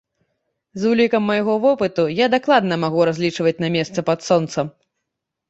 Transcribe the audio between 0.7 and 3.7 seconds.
З улікам майго вопыту я дакладна магу разлічваць